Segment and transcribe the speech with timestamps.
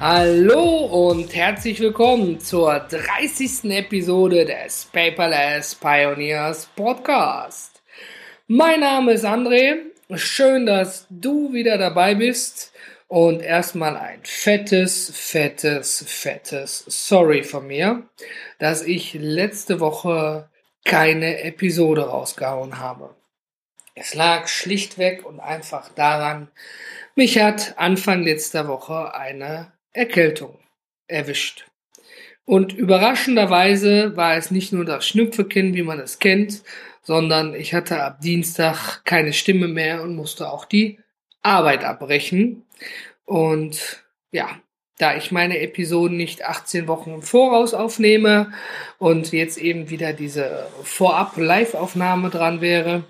[0.00, 3.64] Hallo und herzlich willkommen zur 30.
[3.64, 7.82] Episode des Paperless Pioneers Podcast.
[8.46, 9.78] Mein Name ist André.
[10.14, 12.72] Schön, dass du wieder dabei bist.
[13.08, 18.04] Und erstmal ein fettes, fettes, fettes Sorry von mir,
[18.60, 20.48] dass ich letzte Woche
[20.84, 23.16] keine Episode rausgehauen habe.
[23.96, 26.46] Es lag schlichtweg und einfach daran,
[27.16, 30.58] mich hat Anfang letzter Woche eine Erkältung
[31.08, 31.66] erwischt.
[32.44, 36.62] Und überraschenderweise war es nicht nur das Schnupfekinn, wie man es kennt,
[37.02, 41.00] sondern ich hatte ab Dienstag keine Stimme mehr und musste auch die
[41.42, 42.64] Arbeit abbrechen.
[43.24, 44.48] Und ja,
[44.98, 48.52] da ich meine Episoden nicht 18 Wochen im Voraus aufnehme
[48.98, 53.04] und jetzt eben wieder diese Vorab-Live-Aufnahme dran wäre,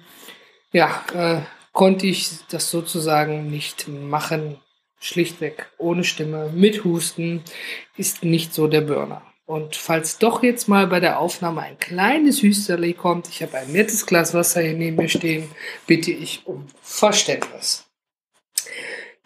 [0.72, 1.40] ja, äh,
[1.72, 4.58] konnte ich das sozusagen nicht machen,
[5.00, 7.42] schlichtweg ohne Stimme, mit Husten,
[7.96, 9.22] ist nicht so der Burner.
[9.46, 13.72] Und falls doch jetzt mal bei der Aufnahme ein kleines Hüsterli kommt, ich habe ein
[13.72, 15.50] nettes Glas Wasser hier neben mir stehen,
[15.86, 17.88] bitte ich um Verständnis.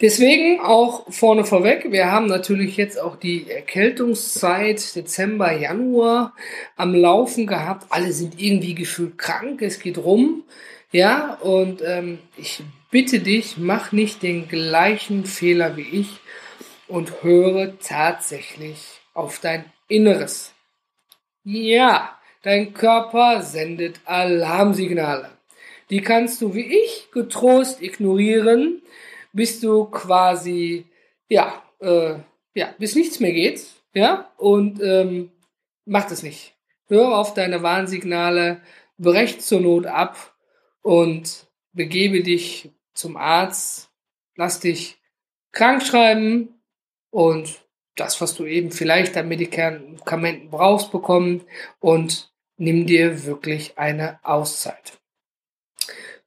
[0.01, 6.35] Deswegen auch vorne vorweg, wir haben natürlich jetzt auch die Erkältungszeit Dezember, Januar
[6.77, 7.87] am Laufen gehabt.
[7.91, 10.45] Alle sind irgendwie gefühlt krank, es geht rum.
[10.91, 12.63] Ja, und ähm, ich
[12.93, 16.21] bitte dich, mach nicht den gleichen Fehler wie ich
[16.87, 20.53] und höre tatsächlich auf dein Inneres.
[21.43, 25.31] Ja, dein Körper sendet Alarmsignale.
[25.89, 28.83] Die kannst du wie ich getrost ignorieren,
[29.33, 30.85] bis du quasi,
[31.29, 32.17] ja, äh,
[32.55, 33.65] ja, bis nichts mehr geht,
[33.95, 35.33] ja, und ähm,
[35.87, 36.55] mach das nicht.
[36.89, 38.61] Hör auf deine Warnsignale,
[38.99, 40.35] brech zur Not ab
[40.83, 43.91] und begebe dich zum Arzt,
[44.37, 44.99] lass dich
[45.53, 46.61] krank schreiben
[47.11, 47.63] und
[47.97, 51.43] das, was du eben vielleicht an Medikamenten brauchst, bekommen
[51.79, 54.99] und nimm dir wirklich eine Auszeit.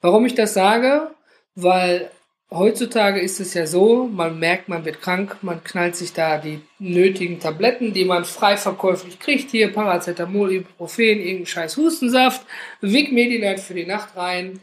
[0.01, 1.11] Warum ich das sage?
[1.55, 2.11] Weil
[2.51, 6.61] heutzutage ist es ja so, man merkt, man wird krank, man knallt sich da die
[6.77, 12.45] nötigen Tabletten, die man frei verkäuflich kriegt, hier Paracetamol, Ibuprofen, irgendein scheiß Hustensaft,
[12.81, 14.59] Vic Medinet für die Nacht rein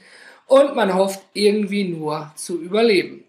[0.53, 3.25] und man hofft irgendwie nur zu überleben.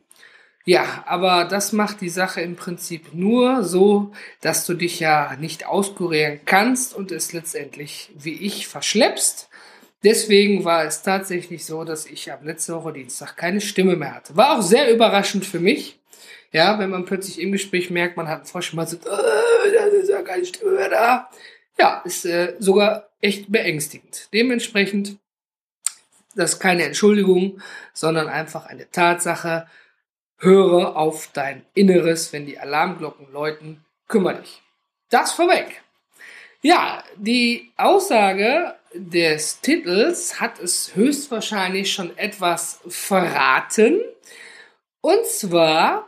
[0.66, 4.11] Ja, aber das macht die Sache im Prinzip nur so,
[4.41, 9.47] dass du dich ja nicht auskurieren kannst und es letztendlich wie ich verschleppst.
[10.03, 14.35] Deswegen war es tatsächlich so, dass ich ab letzte Woche Dienstag keine Stimme mehr hatte.
[14.35, 16.01] War auch sehr überraschend für mich.
[16.51, 19.85] Ja, wenn man plötzlich im Gespräch merkt, man hat einen Frosch, man sagt, äh, da
[19.85, 21.29] ist ja keine Stimme mehr da.
[21.79, 24.28] Ja, ist äh, sogar echt beängstigend.
[24.33, 25.17] Dementsprechend
[26.35, 27.61] das ist keine Entschuldigung,
[27.94, 29.67] sondern einfach eine Tatsache.
[30.38, 34.61] Höre auf dein Inneres, wenn die Alarmglocken läuten, kümmere dich.
[35.09, 35.81] Das vorweg.
[36.61, 44.01] Ja, die Aussage des Titels hat es höchstwahrscheinlich schon etwas verraten.
[45.01, 46.07] Und zwar,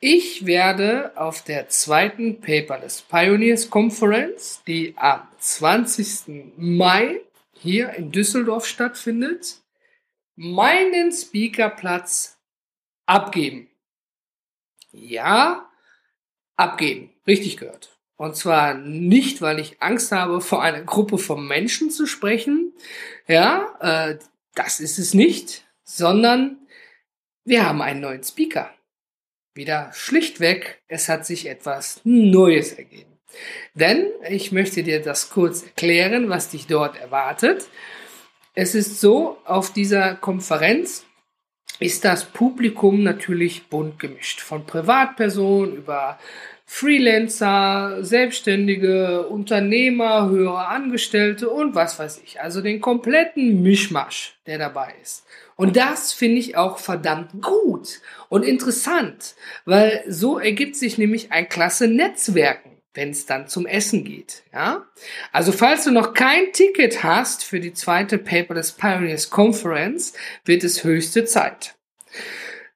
[0.00, 6.54] ich werde auf der zweiten Paperless Pioneers Conference, die am 20.
[6.56, 7.20] Mai
[7.64, 9.62] hier in Düsseldorf stattfindet,
[10.36, 12.38] meinen Speakerplatz
[13.06, 13.70] abgeben.
[14.92, 15.70] Ja,
[16.56, 17.10] abgeben.
[17.26, 17.98] Richtig gehört.
[18.16, 22.74] Und zwar nicht, weil ich Angst habe, vor einer Gruppe von Menschen zu sprechen.
[23.26, 24.18] Ja, äh,
[24.54, 26.68] das ist es nicht, sondern
[27.44, 28.72] wir haben einen neuen Speaker.
[29.54, 33.13] Wieder schlichtweg, es hat sich etwas Neues ergeben.
[33.74, 37.68] Denn ich möchte dir das kurz erklären, was dich dort erwartet.
[38.54, 41.04] Es ist so, auf dieser Konferenz
[41.80, 44.40] ist das Publikum natürlich bunt gemischt.
[44.40, 46.18] Von Privatpersonen über
[46.66, 52.40] Freelancer, Selbstständige, Unternehmer, höhere Angestellte und was weiß ich.
[52.40, 55.24] Also den kompletten Mischmasch, der dabei ist.
[55.56, 59.34] Und das finde ich auch verdammt gut und interessant,
[59.64, 64.44] weil so ergibt sich nämlich ein klasse Netzwerken wenn es dann zum Essen geht.
[64.52, 64.86] Ja?
[65.32, 70.14] Also falls du noch kein Ticket hast für die zweite Paperless Pioneers Conference,
[70.44, 71.74] wird es höchste Zeit.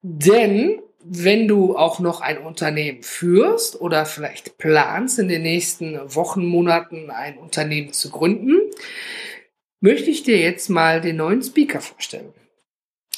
[0.02, 6.44] Denn wenn du auch noch ein Unternehmen führst oder vielleicht planst, in den nächsten Wochen,
[6.44, 8.58] Monaten ein Unternehmen zu gründen,
[9.80, 12.34] möchte ich dir jetzt mal den neuen Speaker vorstellen.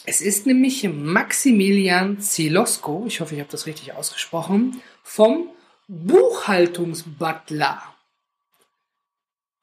[0.07, 5.49] Es ist nämlich Maximilian Zilosko, ich hoffe, ich habe das richtig ausgesprochen, vom
[5.93, 7.83] Buchhaltungsbutler.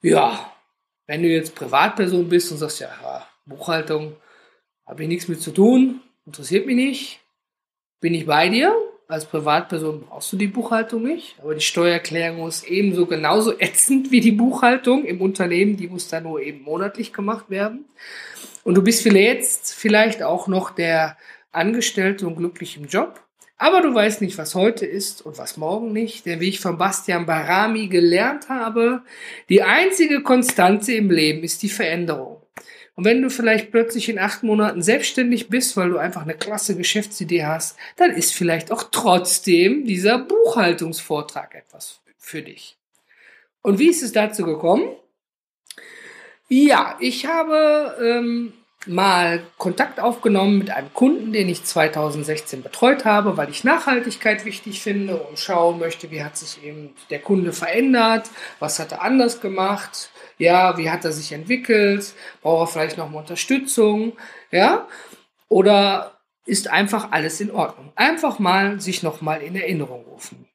[0.02, 0.52] Ja,
[1.06, 4.18] wenn du jetzt Privatperson bist und sagst, ja, Buchhaltung,
[4.86, 7.22] habe ich nichts mit zu tun, interessiert mich nicht,
[8.02, 8.76] bin ich bei dir.
[9.08, 14.20] Als Privatperson brauchst du die Buchhaltung nicht, aber die Steuererklärung ist ebenso genauso ätzend wie
[14.20, 17.86] die Buchhaltung im Unternehmen, die muss dann nur eben monatlich gemacht werden.
[18.66, 21.16] Und du bist jetzt vielleicht auch noch der
[21.54, 23.27] Angestellte und glücklich im Job,
[23.58, 26.78] aber du weißt nicht, was heute ist und was morgen nicht, denn wie ich von
[26.78, 29.02] Bastian Barami gelernt habe,
[29.50, 32.42] die einzige Konstante im Leben ist die Veränderung.
[32.98, 36.76] Und wenn du vielleicht plötzlich in acht Monaten selbstständig bist, weil du einfach eine klasse
[36.76, 42.76] Geschäftsidee hast, dann ist vielleicht auch trotzdem dieser Buchhaltungsvortrag etwas für dich.
[43.62, 44.90] Und wie ist es dazu gekommen?
[46.48, 48.54] Ja, ich habe ähm,
[48.88, 54.82] mal Kontakt aufgenommen mit einem Kunden, den ich 2016 betreut habe, weil ich Nachhaltigkeit wichtig
[54.82, 58.30] finde und schauen möchte, wie hat sich eben der Kunde verändert,
[58.60, 62.14] was hat er anders gemacht, ja, wie hat er sich entwickelt?
[62.42, 64.14] Braucht er vielleicht noch mal Unterstützung?
[64.52, 64.88] Ja?
[65.50, 67.92] Oder ist einfach alles in Ordnung?
[67.96, 70.48] Einfach mal sich noch mal in Erinnerung rufen.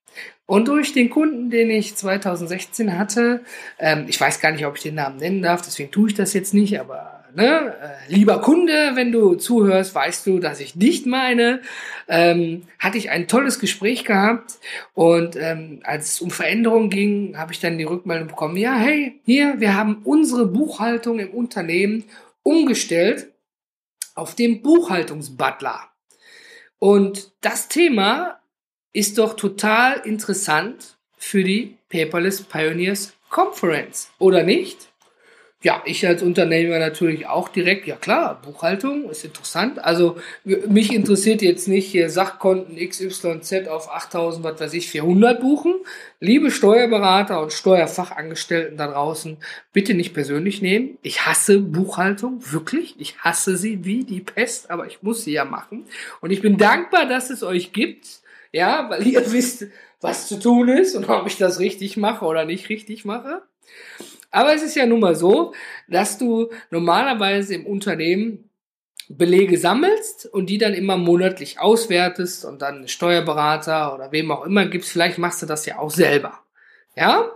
[0.52, 3.40] Und durch den Kunden, den ich 2016 hatte,
[3.78, 6.34] ähm, ich weiß gar nicht, ob ich den Namen nennen darf, deswegen tue ich das
[6.34, 11.06] jetzt nicht, aber ne, äh, lieber Kunde, wenn du zuhörst, weißt du, dass ich nicht
[11.06, 11.62] meine.
[12.06, 14.58] Ähm, hatte ich ein tolles Gespräch gehabt
[14.92, 19.22] und ähm, als es um Veränderungen ging, habe ich dann die Rückmeldung bekommen, ja, hey,
[19.24, 22.04] hier, wir haben unsere Buchhaltung im Unternehmen
[22.42, 23.32] umgestellt
[24.14, 25.80] auf den Buchhaltungsbutler.
[26.78, 28.41] Und das Thema
[28.92, 34.92] ist doch total interessant für die Paperless Pioneers Conference, oder nicht?
[35.64, 39.78] Ja, ich als Unternehmer natürlich auch direkt, ja klar, Buchhaltung ist interessant.
[39.78, 45.76] Also mich interessiert jetzt nicht hier Sachkonten XYZ auf 8000, was weiß ich, 400 buchen.
[46.18, 49.36] Liebe Steuerberater und Steuerfachangestellten da draußen,
[49.72, 50.98] bitte nicht persönlich nehmen.
[51.00, 52.96] Ich hasse Buchhaltung, wirklich.
[52.98, 55.84] Ich hasse sie wie die Pest, aber ich muss sie ja machen.
[56.20, 58.22] Und ich bin dankbar, dass es euch gibt,
[58.52, 59.66] ja, weil ihr wisst,
[60.00, 63.42] was zu tun ist und ob ich das richtig mache oder nicht richtig mache.
[64.30, 65.52] Aber es ist ja nun mal so,
[65.88, 68.50] dass du normalerweise im Unternehmen
[69.08, 74.66] Belege sammelst und die dann immer monatlich auswertest und dann Steuerberater oder wem auch immer
[74.66, 74.90] gibst.
[74.90, 76.40] Vielleicht machst du das ja auch selber.
[76.96, 77.30] Ja?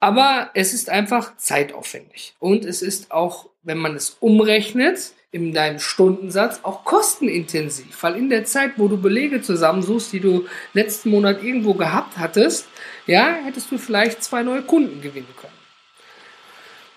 [0.00, 2.34] Aber es ist einfach zeitaufwendig.
[2.38, 8.30] Und es ist auch, wenn man es umrechnet, in deinem Stundensatz auch kostenintensiv, weil in
[8.30, 12.68] der Zeit, wo du Belege zusammensuchst, die du letzten Monat irgendwo gehabt hattest,
[13.08, 15.52] ja, hättest du vielleicht zwei neue Kunden gewinnen können.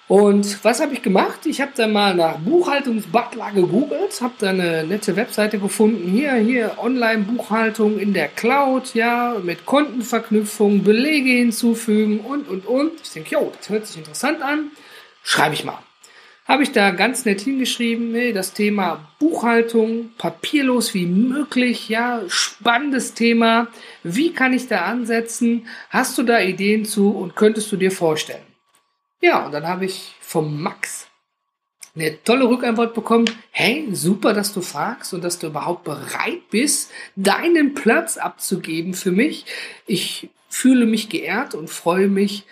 [0.07, 1.47] Und was habe ich gemacht?
[1.47, 6.07] Ich habe dann mal nach Buchhaltungsbutler gegoogelt, habe da eine nette Webseite gefunden.
[6.07, 12.91] Hier, hier, Online-Buchhaltung in der Cloud, ja, mit Kontenverknüpfung, Belege hinzufügen und, und, und.
[13.03, 14.69] Ich denke, jo, das hört sich interessant an.
[15.23, 15.79] Schreibe ich mal.
[16.47, 23.13] Habe ich da ganz nett hingeschrieben, nee, das Thema Buchhaltung, papierlos wie möglich, ja, spannendes
[23.13, 23.67] Thema.
[24.01, 25.67] Wie kann ich da ansetzen?
[25.89, 28.45] Hast du da Ideen zu und könntest du dir vorstellen?
[29.19, 31.07] Ja, und dann habe ich vom Max
[31.95, 33.29] eine tolle Rückantwort bekommen.
[33.51, 39.11] Hey, super, dass du fragst und dass du überhaupt bereit bist, deinen Platz abzugeben für
[39.11, 39.45] mich.
[39.85, 42.45] Ich fühle mich geehrt und freue mich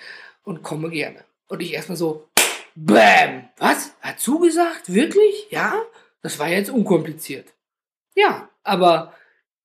[0.44, 1.24] und komme gerne.
[1.48, 2.28] Und ich erstmal so,
[2.76, 3.46] Bäm!
[3.58, 3.96] Was?
[4.02, 4.94] Hat zugesagt?
[4.94, 5.48] Wirklich?
[5.50, 5.82] Ja?
[6.22, 7.54] Das war jetzt unkompliziert.
[8.16, 9.14] Ja, aber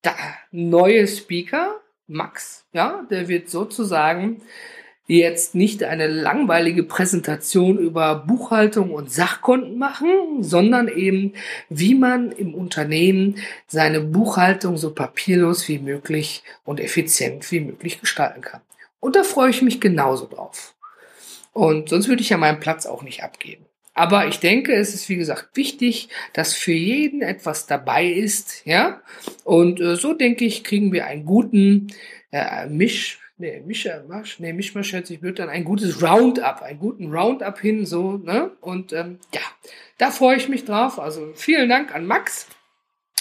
[0.03, 0.15] der
[0.51, 4.41] neue Speaker, Max, ja, der wird sozusagen
[5.07, 11.33] jetzt nicht eine langweilige Präsentation über Buchhaltung und Sachkonten machen, sondern eben,
[11.67, 18.41] wie man im Unternehmen seine Buchhaltung so papierlos wie möglich und effizient wie möglich gestalten
[18.41, 18.61] kann.
[19.01, 20.75] Und da freue ich mich genauso drauf.
[21.53, 23.65] Und sonst würde ich ja meinen Platz auch nicht abgeben.
[23.93, 29.01] Aber ich denke, es ist wie gesagt wichtig, dass für jeden etwas dabei ist, ja.
[29.43, 31.87] Und äh, so denke ich, kriegen wir einen guten
[32.31, 37.13] äh, Misch, nee, Mischmasch, nee, Mischmasch hört sich blöd an, ein gutes Roundup, einen guten
[37.13, 38.51] Roundup hin, so, ne?
[38.61, 39.41] Und ähm, ja,
[39.97, 40.97] da freue ich mich drauf.
[40.97, 42.47] Also vielen Dank an Max.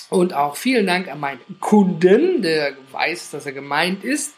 [0.09, 4.35] Und auch vielen Dank an meinen Kunden, der weiß, dass er gemeint ist.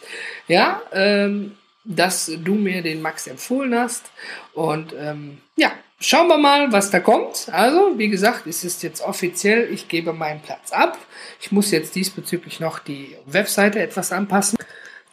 [0.47, 4.11] Ja, ähm, dass du mir den Max empfohlen hast.
[4.55, 7.49] Und ähm, ja, schauen wir mal, was da kommt.
[7.51, 10.99] Also, wie gesagt, es ist jetzt offiziell, ich gebe meinen Platz ab.
[11.41, 14.59] Ich muss jetzt diesbezüglich noch die Webseite etwas anpassen.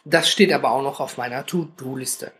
[0.04, 2.32] Das steht aber auch noch auf meiner To-Do-Liste.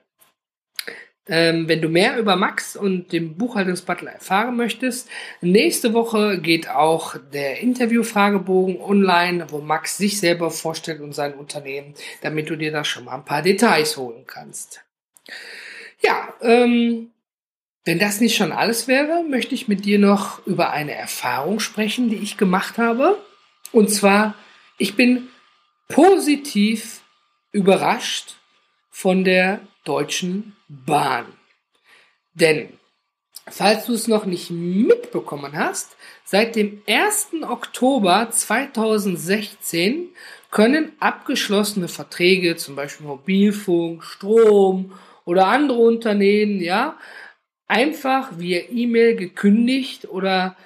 [1.31, 5.09] Ähm, wenn du mehr über Max und den Buchhaltungsbutler erfahren möchtest,
[5.41, 11.95] nächste Woche geht auch der Interviewfragebogen online, wo Max sich selber vorstellt und sein Unternehmen,
[12.21, 14.83] damit du dir da schon mal ein paar Details holen kannst.
[16.01, 17.13] Ja, ähm,
[17.85, 22.11] wenn das nicht schon alles wäre, möchte ich mit dir noch über eine Erfahrung sprechen,
[22.11, 23.23] die ich gemacht habe.
[23.71, 24.35] Und zwar,
[24.79, 25.29] ich bin
[25.89, 27.03] positiv
[27.53, 28.35] überrascht
[28.91, 31.27] von der Deutschen Bahn.
[32.33, 32.69] Denn,
[33.49, 37.43] falls du es noch nicht mitbekommen hast, seit dem 1.
[37.43, 40.11] Oktober 2016
[40.53, 44.93] können abgeschlossene Verträge, zum Beispiel Mobilfunk, Strom
[45.25, 46.97] oder andere Unternehmen, ja,
[47.67, 50.57] einfach via E-Mail gekündigt oder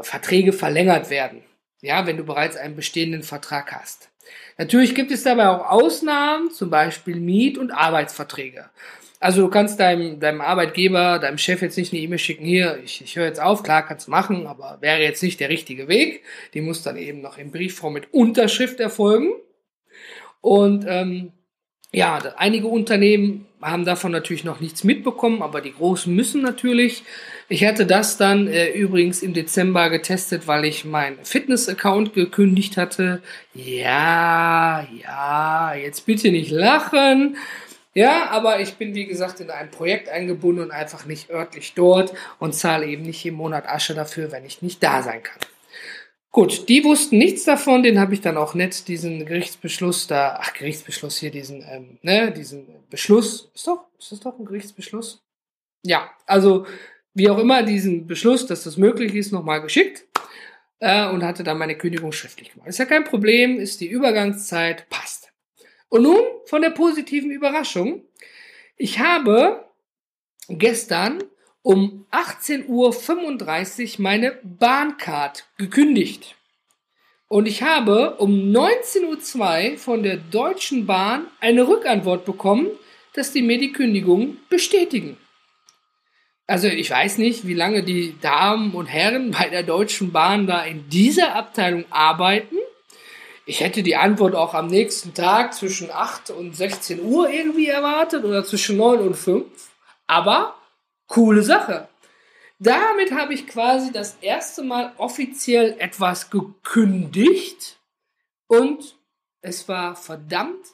[0.00, 1.45] Verträge verlängert werden.
[1.86, 4.10] Ja, wenn du bereits einen bestehenden Vertrag hast.
[4.58, 8.70] Natürlich gibt es dabei auch Ausnahmen, zum Beispiel Miet- und Arbeitsverträge.
[9.20, 13.02] Also du kannst deinem, deinem Arbeitgeber, deinem Chef jetzt nicht eine E-Mail schicken, hier, ich,
[13.02, 16.22] ich höre jetzt auf, klar kannst du machen, aber wäre jetzt nicht der richtige Weg.
[16.54, 19.30] Die muss dann eben noch in Briefform mit Unterschrift erfolgen.
[20.40, 21.32] Und ähm,
[21.92, 27.04] ja, einige Unternehmen haben davon natürlich noch nichts mitbekommen, aber die großen müssen natürlich.
[27.48, 33.22] Ich hatte das dann äh, übrigens im Dezember getestet, weil ich meinen Fitness-Account gekündigt hatte.
[33.54, 37.36] Ja, ja, jetzt bitte nicht lachen.
[37.94, 42.12] Ja, aber ich bin wie gesagt in ein Projekt eingebunden und einfach nicht örtlich dort
[42.38, 45.38] und zahle eben nicht im Monat Asche dafür, wenn ich nicht da sein kann.
[46.36, 50.52] Gut, die wussten nichts davon, den habe ich dann auch nett, diesen Gerichtsbeschluss da, ach
[50.52, 55.24] Gerichtsbeschluss hier, diesen, ähm, ne, diesen Beschluss, ist doch, ist das doch ein Gerichtsbeschluss?
[55.82, 56.66] Ja, also
[57.14, 60.04] wie auch immer, diesen Beschluss, dass das möglich ist, nochmal geschickt
[60.80, 62.68] äh, und hatte dann meine Kündigung schriftlich gemacht.
[62.68, 65.32] Ist ja kein Problem, ist die Übergangszeit, passt.
[65.88, 68.02] Und nun von der positiven Überraschung.
[68.76, 69.64] Ich habe
[70.50, 71.24] gestern
[71.66, 76.36] um 18.35 Uhr meine Bahncard gekündigt.
[77.26, 82.68] Und ich habe um 19.02 Uhr von der Deutschen Bahn eine Rückantwort bekommen,
[83.14, 85.16] dass die mir die Kündigung bestätigen.
[86.46, 90.62] Also ich weiß nicht, wie lange die Damen und Herren bei der Deutschen Bahn da
[90.62, 92.58] in dieser Abteilung arbeiten.
[93.44, 98.22] Ich hätte die Antwort auch am nächsten Tag zwischen 8 und 16 Uhr irgendwie erwartet
[98.22, 99.46] oder zwischen 9 und 5.
[100.06, 100.55] Aber
[101.06, 101.88] Coole Sache.
[102.58, 107.78] Damit habe ich quasi das erste Mal offiziell etwas gekündigt
[108.46, 108.96] und
[109.42, 110.66] es war verdammt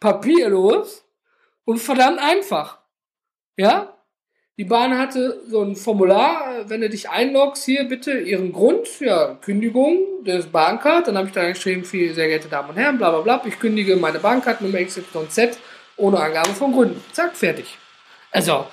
[0.00, 1.04] papierlos
[1.64, 2.78] und verdammt einfach.
[3.56, 3.94] Ja?
[4.56, 9.34] Die Bahn hatte so ein Formular, wenn du dich einloggst, hier bitte Ihren Grund, ja,
[9.40, 11.06] Kündigung des Bahncard.
[11.06, 13.58] Dann habe ich da geschrieben, viel, sehr geehrte Damen und Herren, bla bla bla, ich
[13.60, 15.58] kündige meine Bahncard Nummer XYZ
[15.96, 17.02] ohne Angabe von Gründen.
[17.12, 17.78] Zack, fertig.
[18.32, 18.66] Also,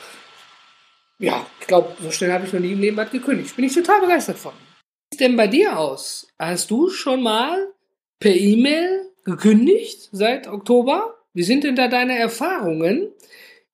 [1.20, 3.56] ja, ich glaube, so schnell habe ich noch nie im Leben was gekündigt.
[3.56, 4.54] Bin ich total begeistert von.
[4.54, 6.28] Wie sieht denn bei dir aus?
[6.38, 7.74] Hast du schon mal
[8.20, 11.16] per E-Mail gekündigt seit Oktober?
[11.34, 13.12] Wie sind denn da deine Erfahrungen?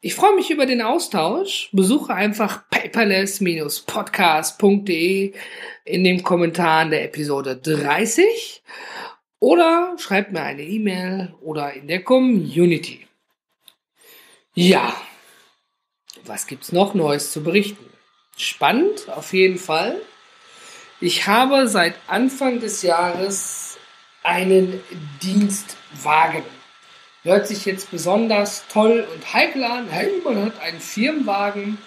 [0.04, 1.70] Ich freue mich über den Austausch.
[1.74, 5.34] Besuche einfach paperless-podcast.de
[5.86, 8.64] in den Kommentaren der Episode 30
[9.40, 13.06] oder schreib mir eine E-Mail oder in der Community.
[14.54, 14.94] Ja,
[16.26, 17.86] was gibt's noch Neues zu berichten?
[18.38, 20.02] Spannend, auf jeden Fall.
[21.00, 23.78] Ich habe seit Anfang des Jahres
[24.24, 24.82] einen
[25.22, 26.44] Dienstwagen.
[27.24, 29.88] Hört sich jetzt besonders toll und heikel an.
[29.90, 31.78] Hey, man hat einen Firmenwagen.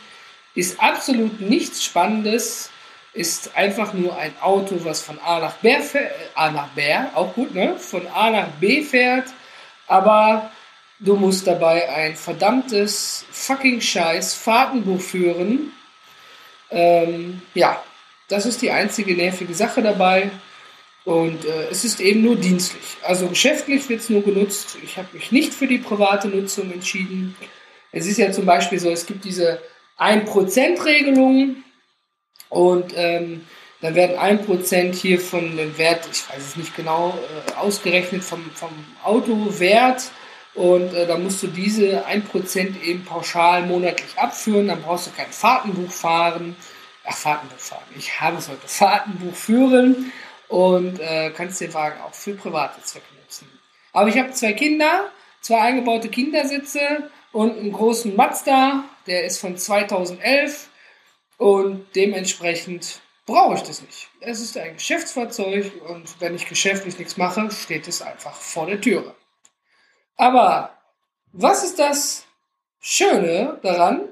[0.55, 2.71] Ist absolut nichts Spannendes.
[3.13, 6.13] Ist einfach nur ein Auto, was von A nach B fährt.
[6.35, 6.83] A nach B,
[7.15, 7.79] auch gut, ne?
[7.79, 9.29] Von A nach B fährt.
[9.87, 10.51] Aber
[11.05, 15.73] Du musst dabei ein verdammtes fucking Scheiß Fahrtenbuch führen.
[16.71, 17.83] Ähm, ja,
[18.29, 20.31] das ist die einzige nervige Sache dabei.
[21.05, 22.97] Und äh, es ist eben nur dienstlich.
[23.03, 24.79] Also geschäftlich wird es nur genutzt.
[24.83, 27.37] Ich habe mich nicht für die private Nutzung entschieden.
[27.93, 29.61] Es ist ja zum Beispiel so, es gibt diese
[29.99, 31.57] 1%-Regelung
[32.49, 33.45] und ähm,
[33.83, 38.43] dann werden 1% hier von dem Wert, ich weiß es nicht genau, äh, ausgerechnet vom,
[38.55, 38.71] vom
[39.03, 40.11] Autowert
[40.55, 44.69] und äh, da musst du diese 1% eben pauschal monatlich abführen.
[44.69, 46.57] Dann brauchst du kein Fahrtenbuch fahren.
[47.05, 47.83] Ach, Fahrtenbuch fahren.
[47.97, 48.67] Ich habe es heute.
[48.67, 50.13] Fahrtenbuch führen
[50.49, 53.49] und äh, kannst den Wagen auch für private Zwecke nutzen.
[53.93, 58.85] Aber ich habe zwei Kinder, zwei eingebaute Kindersitze und einen großen Mazda.
[59.09, 60.69] Der ist von 2011
[61.37, 64.09] und dementsprechend brauche ich das nicht.
[64.21, 68.81] Es ist ein Geschäftsfahrzeug und wenn ich geschäftlich nichts mache, steht es einfach vor der
[68.81, 69.15] Türe.
[70.17, 70.71] Aber
[71.33, 72.27] was ist das
[72.81, 74.09] Schöne daran?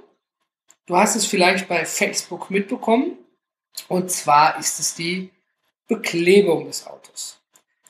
[0.86, 3.18] Du hast es vielleicht bei Facebook mitbekommen.
[3.88, 5.30] Und zwar ist es die
[5.88, 7.40] Beklebung des Autos.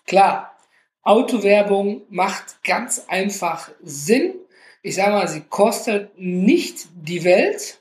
[0.07, 0.57] Klar,
[1.03, 4.35] Autowerbung macht ganz einfach Sinn.
[4.83, 7.81] Ich sage mal, sie kostet nicht die Welt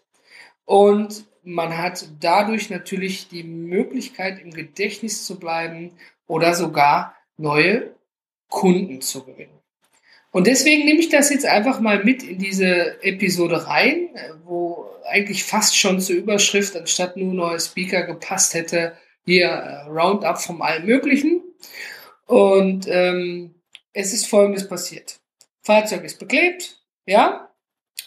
[0.65, 5.97] und man hat dadurch natürlich die Möglichkeit, im Gedächtnis zu bleiben
[6.27, 7.95] oder sogar neue
[8.47, 9.60] Kunden zu gewinnen.
[10.31, 14.09] Und deswegen nehme ich das jetzt einfach mal mit in diese Episode rein,
[14.45, 20.41] wo eigentlich fast schon zur Überschrift anstatt nur neue Speaker gepasst hätte, hier äh, Roundup
[20.41, 21.43] vom Allen Möglichen.
[22.27, 23.55] Und ähm,
[23.91, 25.19] es ist Folgendes passiert.
[25.63, 27.51] Fahrzeug ist beklebt, ja,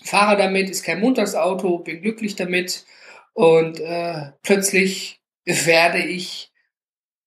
[0.02, 2.86] fahre damit, ist kein Montagsauto, bin glücklich damit
[3.34, 6.52] und äh, plötzlich werde ich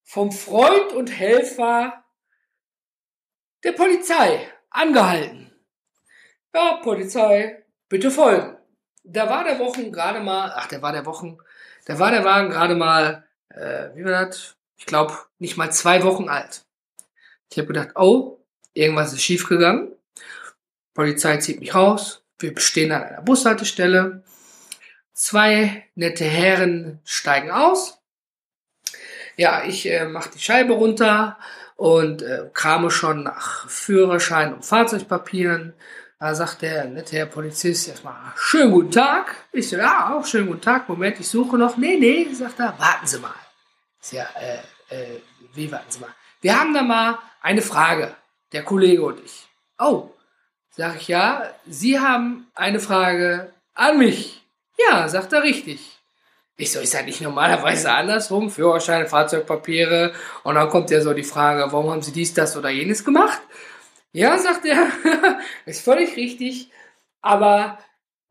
[0.04, 2.04] vom Freund und Helfer
[3.64, 4.40] der Polizei
[4.78, 5.52] angehalten.
[6.54, 8.58] Ja, Polizei, bitte folgen.
[9.04, 11.38] Da war der Wochen gerade mal, ach, der war der Wochen,
[11.86, 14.56] da war der Wagen gerade mal, äh, wie war das?
[14.78, 16.66] Ich glaube, nicht mal zwei Wochen alt.
[17.52, 18.44] Ich habe gedacht, oh,
[18.74, 19.96] irgendwas ist schiefgegangen.
[20.94, 22.24] Polizei zieht mich raus.
[22.40, 24.24] Wir stehen an einer Bushaltestelle.
[25.14, 28.00] Zwei nette Herren steigen aus.
[29.36, 31.38] Ja, ich äh, mache die Scheibe runter
[31.78, 35.74] und äh, krame schon nach Führerschein und Fahrzeugpapieren.
[36.20, 39.36] Da sagt der nette Herr Polizist erstmal, schönen guten Tag.
[39.52, 40.90] Ich so, ja, auch schönen guten Tag.
[40.90, 41.78] Moment, ich suche noch.
[41.78, 43.36] Nee, nee, sagt er, warten Sie mal.
[44.02, 45.22] Ist ja, äh, äh,
[45.54, 46.10] wie warten Sie mal?
[46.42, 48.16] Wir haben da mal eine Frage,
[48.52, 49.48] der Kollege und ich.
[49.78, 50.10] Oh,
[50.72, 54.44] sag ich ja, Sie haben eine Frage an mich.
[54.90, 55.97] Ja, sagt er richtig.
[56.60, 61.24] Ich so, ist ja nicht normalerweise andersrum, Führerschein, Fahrzeugpapiere und dann kommt ja so die
[61.24, 63.40] Frage, warum haben Sie dies, das oder jenes gemacht?
[64.12, 64.88] Ja, sagt er,
[65.68, 66.72] ist völlig richtig,
[67.22, 67.78] aber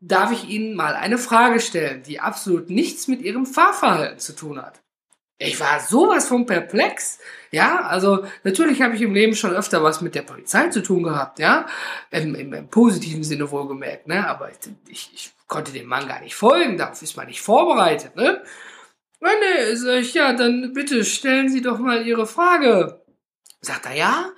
[0.01, 4.61] darf ich Ihnen mal eine Frage stellen, die absolut nichts mit Ihrem Fahrverhalten zu tun
[4.61, 4.81] hat?
[5.39, 7.19] Ich war sowas von perplex.
[7.51, 11.03] Ja, also natürlich habe ich im Leben schon öfter was mit der Polizei zu tun
[11.03, 11.67] gehabt, ja,
[12.11, 14.49] im, im, im positiven Sinne wohlgemerkt, ne, aber
[14.89, 18.43] ich, ich konnte dem Mann gar nicht folgen, darauf ist man nicht vorbereitet, ne?
[19.19, 23.01] Ja, nee, sag ich, ja, dann bitte stellen Sie doch mal Ihre Frage.
[23.61, 24.29] Sagt er, ja,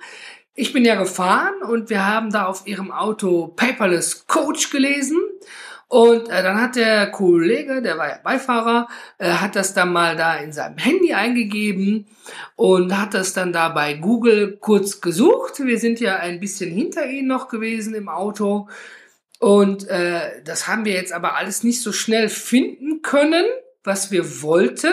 [0.54, 5.18] ich bin ja gefahren und wir haben da auf Ihrem Auto Paperless Coach gelesen
[5.90, 8.86] und äh, dann hat der Kollege, der war ja Beifahrer,
[9.18, 12.06] äh, hat das dann mal da in seinem Handy eingegeben
[12.54, 15.58] und hat das dann da bei Google kurz gesucht.
[15.58, 18.68] Wir sind ja ein bisschen hinter ihnen noch gewesen im Auto.
[19.40, 23.46] Und äh, das haben wir jetzt aber alles nicht so schnell finden können,
[23.82, 24.92] was wir wollten.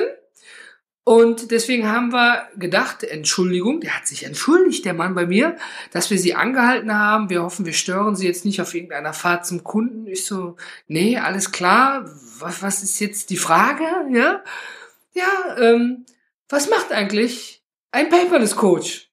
[1.04, 5.58] Und deswegen haben wir gedacht, Entschuldigung, der hat sich entschuldigt, der Mann bei mir,
[5.92, 7.30] dass wir sie angehalten haben.
[7.30, 10.08] Wir hoffen, wir stören sie jetzt nicht auf irgendeiner Fahrt zum Kunden.
[10.08, 10.56] Ich so,
[10.88, 12.10] nee, alles klar.
[12.40, 13.84] Was, was ist jetzt die Frage?
[14.12, 14.44] Ja,
[15.14, 16.06] ja, ähm,
[16.48, 19.10] was macht eigentlich ein Paperless Coach?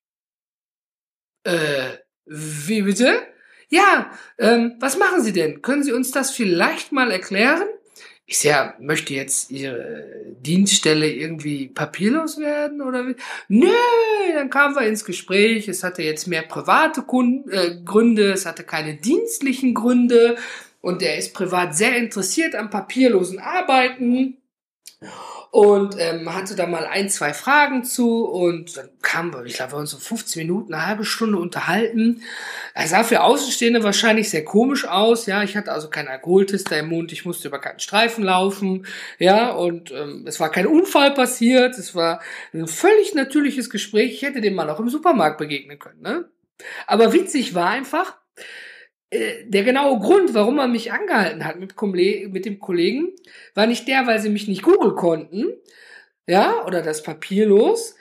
[1.42, 3.33] Äh, wie bitte?
[3.68, 5.62] Ja, ähm, was machen Sie denn?
[5.62, 7.66] Können Sie uns das vielleicht mal erklären?
[8.26, 10.06] ich sehr, möchte jetzt ihre
[10.40, 13.16] Dienststelle irgendwie papierlos werden oder wie?
[13.48, 13.68] Nö,
[14.32, 15.68] dann kamen wir ins Gespräch.
[15.68, 20.36] Es hatte jetzt mehr private Kunden, äh, Gründe, es hatte keine dienstlichen Gründe
[20.80, 24.38] und er ist privat sehr interessiert am papierlosen Arbeiten
[25.54, 29.74] und ähm, hatte da mal ein, zwei Fragen zu und dann kamen wir, ich glaube,
[29.74, 32.22] wir uns so 15 Minuten, eine halbe Stunde unterhalten.
[32.74, 36.88] Er sah für Außenstehende wahrscheinlich sehr komisch aus, ja, ich hatte also keinen Alkoholtester im
[36.88, 38.84] Mund, ich musste über keinen Streifen laufen,
[39.20, 42.20] ja, und ähm, es war kein Unfall passiert, es war
[42.52, 46.28] ein völlig natürliches Gespräch, ich hätte dem mal auch im Supermarkt begegnen können, ne?
[46.88, 48.18] Aber witzig war einfach,
[49.46, 51.74] der genaue Grund, warum er mich angehalten hat mit,
[52.32, 53.12] mit dem Kollegen,
[53.54, 55.46] war nicht der, weil sie mich nicht googeln konnten,
[56.26, 57.96] ja, oder das papierlos,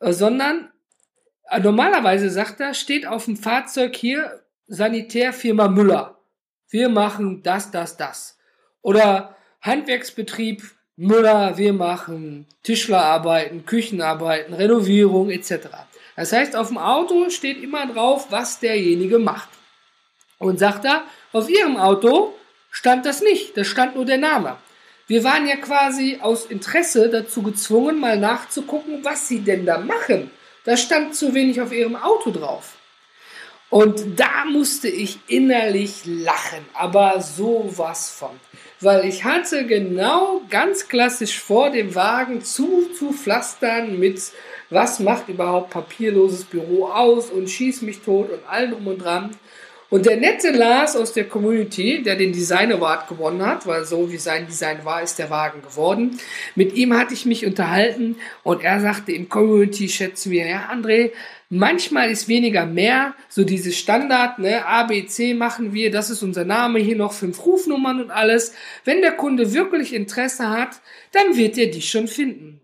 [0.00, 0.70] äh, sondern
[1.50, 6.18] äh, normalerweise sagt er, steht auf dem Fahrzeug hier Sanitärfirma Müller.
[6.68, 8.38] Wir machen das, das, das.
[8.82, 10.62] Oder Handwerksbetrieb
[10.96, 15.68] Müller, wir machen Tischlerarbeiten, Küchenarbeiten, Renovierung etc.
[16.16, 19.48] Das heißt, auf dem Auto steht immer drauf, was derjenige macht.
[20.38, 22.34] Und sagt er, auf ihrem Auto
[22.70, 24.56] stand das nicht, da stand nur der Name.
[25.06, 30.30] Wir waren ja quasi aus Interesse dazu gezwungen, mal nachzugucken, was sie denn da machen.
[30.64, 32.74] Da stand zu wenig auf ihrem Auto drauf.
[33.70, 38.30] Und da musste ich innerlich lachen, aber sowas von.
[38.80, 42.88] Weil ich hatte genau ganz klassisch vor, dem Wagen zu,
[43.98, 44.22] mit,
[44.70, 49.30] was macht überhaupt papierloses Büro aus und schieß mich tot und allem drum und dran.
[49.90, 54.12] Und der nette Lars aus der Community, der den Design Award gewonnen hat, weil so
[54.12, 56.18] wie sein Design war, ist der Wagen geworden.
[56.54, 61.12] Mit ihm hatte ich mich unterhalten und er sagte im Community schätzen wir, ja André,
[61.48, 66.80] manchmal ist weniger mehr, so dieses Standard, ne, ABC machen wir, das ist unser Name,
[66.80, 68.52] hier noch fünf Rufnummern und alles.
[68.84, 72.60] Wenn der Kunde wirklich Interesse hat, dann wird er dich schon finden.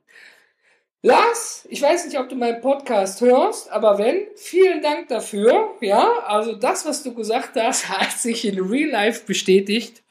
[1.07, 5.75] Lars, ich weiß nicht, ob du meinen Podcast hörst, aber wenn, vielen Dank dafür.
[5.83, 10.03] Ja, also das, was du gesagt hast, hat sich in Real Life bestätigt,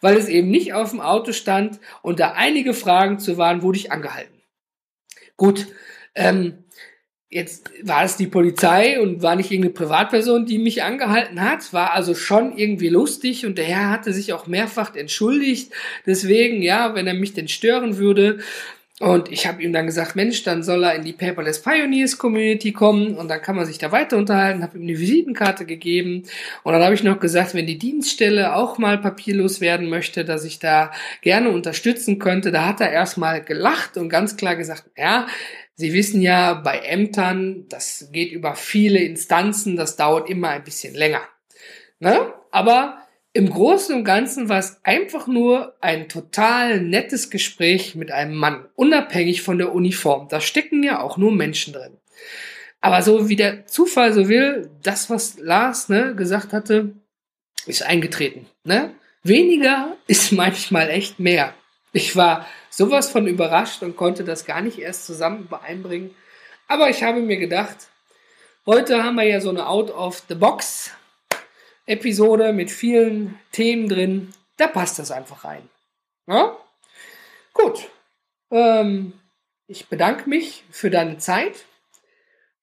[0.00, 3.78] weil es eben nicht auf dem Auto stand und da einige Fragen zu waren, wurde
[3.78, 4.40] ich angehalten.
[5.36, 5.66] Gut,
[6.14, 6.62] ähm,
[7.28, 11.92] jetzt war es die Polizei und war nicht irgendeine Privatperson, die mich angehalten hat, war
[11.92, 15.72] also schon irgendwie lustig und der Herr hatte sich auch mehrfach entschuldigt.
[16.06, 18.38] Deswegen, ja, wenn er mich denn stören würde,
[18.98, 22.72] und ich habe ihm dann gesagt, Mensch, dann soll er in die Paperless Pioneers Community
[22.72, 26.22] kommen und dann kann man sich da weiter unterhalten, habe ihm eine Visitenkarte gegeben
[26.62, 30.44] und dann habe ich noch gesagt, wenn die Dienststelle auch mal papierlos werden möchte, dass
[30.44, 32.50] ich da gerne unterstützen könnte.
[32.52, 35.26] Da hat er erstmal gelacht und ganz klar gesagt, ja,
[35.78, 40.94] Sie wissen ja, bei Ämtern, das geht über viele Instanzen, das dauert immer ein bisschen
[40.94, 41.20] länger.
[42.00, 42.32] Ne?
[42.50, 43.05] Aber
[43.36, 48.64] im Großen und Ganzen war es einfach nur ein total nettes Gespräch mit einem Mann,
[48.76, 50.28] unabhängig von der Uniform.
[50.30, 51.98] Da stecken ja auch nur Menschen drin.
[52.80, 56.94] Aber so wie der Zufall so will, das, was Lars ne, gesagt hatte,
[57.66, 58.46] ist eingetreten.
[58.64, 58.94] Ne?
[59.22, 61.52] Weniger ist manchmal echt mehr.
[61.92, 66.10] Ich war sowas von überrascht und konnte das gar nicht erst zusammen übereinbringen.
[66.68, 67.88] Aber ich habe mir gedacht,
[68.64, 70.90] heute haben wir ja so eine Out of the Box
[71.86, 74.32] Episode mit vielen Themen drin.
[74.56, 75.68] Da passt das einfach rein.
[76.26, 76.56] Ja?
[77.52, 77.88] Gut.
[78.50, 79.12] Ähm,
[79.66, 81.64] ich bedanke mich für deine Zeit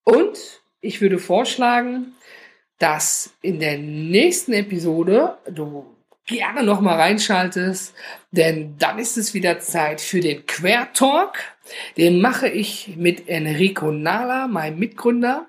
[0.03, 2.15] und ich würde vorschlagen,
[2.77, 7.93] dass in der nächsten Episode du gerne noch mal reinschaltest,
[8.31, 11.37] denn dann ist es wieder Zeit für den Quertalk.
[11.97, 15.47] Den mache ich mit Enrico Nala, meinem Mitgründer.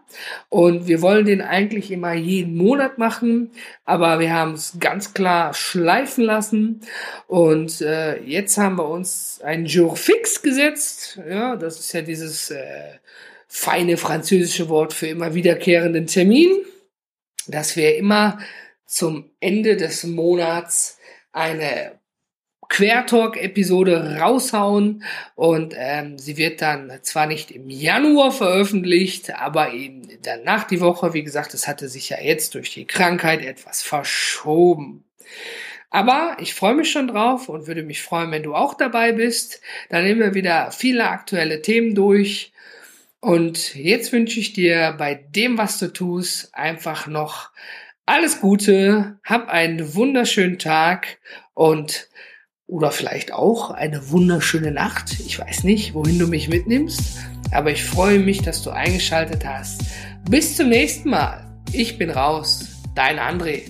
[0.48, 3.50] Und wir wollen den eigentlich immer jeden Monat machen,
[3.84, 6.80] aber wir haben es ganz klar schleifen lassen.
[7.26, 11.20] Und äh, jetzt haben wir uns einen Jour fix gesetzt.
[11.28, 12.98] Ja, das ist ja dieses äh,
[13.48, 16.50] feine französische Wort für immer wiederkehrenden Termin,
[17.46, 18.38] dass wir immer
[18.86, 20.98] zum Ende des Monats
[21.32, 21.98] eine
[22.68, 30.64] Quertalk-Episode raushauen und ähm, sie wird dann zwar nicht im Januar veröffentlicht, aber eben danach
[30.64, 35.04] die Woche, wie gesagt, es hatte sich ja jetzt durch die Krankheit etwas verschoben.
[35.90, 39.60] Aber ich freue mich schon drauf und würde mich freuen, wenn du auch dabei bist.
[39.90, 42.52] Dann nehmen wir wieder viele aktuelle Themen durch.
[43.20, 47.50] Und jetzt wünsche ich dir bei dem, was du tust, einfach noch
[48.06, 51.18] alles Gute, hab einen wunderschönen Tag
[51.54, 52.08] und
[52.66, 55.20] oder vielleicht auch eine wunderschöne Nacht.
[55.20, 57.18] Ich weiß nicht, wohin du mich mitnimmst,
[57.52, 59.82] aber ich freue mich, dass du eingeschaltet hast.
[60.28, 61.46] Bis zum nächsten Mal.
[61.72, 62.66] Ich bin raus.
[62.94, 63.62] Dein André.